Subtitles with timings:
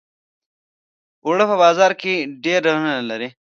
[1.25, 2.13] اوړه په بازار کې
[2.43, 3.29] ډېر ډولونه لري